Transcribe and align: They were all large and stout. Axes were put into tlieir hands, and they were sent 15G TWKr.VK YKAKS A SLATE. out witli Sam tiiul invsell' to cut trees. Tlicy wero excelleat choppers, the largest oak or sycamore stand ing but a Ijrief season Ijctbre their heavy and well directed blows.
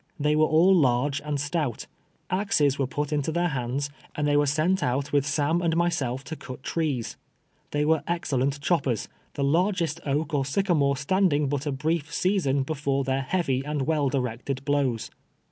They 0.19 0.35
were 0.35 0.47
all 0.47 0.73
large 0.75 1.21
and 1.23 1.39
stout. 1.39 1.85
Axes 2.31 2.79
were 2.79 2.87
put 2.87 3.13
into 3.13 3.31
tlieir 3.31 3.51
hands, 3.51 3.91
and 4.15 4.27
they 4.27 4.35
were 4.35 4.47
sent 4.47 4.79
15G 4.79 4.79
TWKr.VK 4.79 4.79
YKAKS 4.79 4.79
A 4.79 4.81
SLATE. 4.81 4.89
out 4.89 5.11
witli 5.21 5.25
Sam 5.25 5.59
tiiul 5.59 5.73
invsell' 5.75 6.23
to 6.23 6.35
cut 6.35 6.63
trees. 6.63 7.17
Tlicy 7.71 7.85
wero 7.85 8.03
excelleat 8.07 8.61
choppers, 8.61 9.09
the 9.35 9.43
largest 9.43 9.99
oak 10.03 10.33
or 10.33 10.43
sycamore 10.43 10.97
stand 10.97 11.33
ing 11.33 11.49
but 11.49 11.67
a 11.67 11.71
Ijrief 11.71 12.11
season 12.11 12.65
Ijctbre 12.65 13.05
their 13.05 13.21
heavy 13.21 13.63
and 13.63 13.83
well 13.83 14.09
directed 14.09 14.65
blows. 14.65 15.11